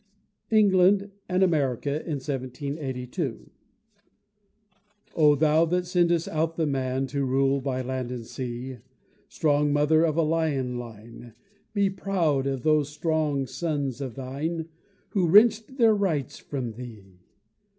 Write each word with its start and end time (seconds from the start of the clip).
ENGLAND 0.49 1.11
AND 1.29 1.43
AMERICA 1.43 2.01
IN 2.05 2.13
1782 2.17 3.51
O 5.15 5.35
Thou, 5.35 5.63
that 5.65 5.85
sendest 5.85 6.27
out 6.29 6.55
the 6.55 6.65
man 6.65 7.05
To 7.05 7.23
rule 7.23 7.61
by 7.61 7.83
land 7.83 8.11
and 8.11 8.25
sea, 8.25 8.79
Strong 9.27 9.71
mother 9.71 10.03
of 10.03 10.17
a 10.17 10.23
Lion 10.23 10.79
line, 10.79 11.35
Be 11.75 11.87
proud 11.91 12.47
of 12.47 12.63
those 12.63 12.89
strong 12.89 13.45
sons 13.45 14.01
of 14.01 14.15
thine 14.15 14.69
Who 15.09 15.27
wrench'd 15.27 15.77
their 15.77 15.93
rights 15.93 16.39
from 16.39 16.71
thee! 16.71 17.19